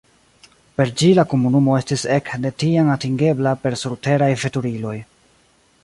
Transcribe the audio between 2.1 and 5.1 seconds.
ek de tiam atingebla per surteraj veturiloj.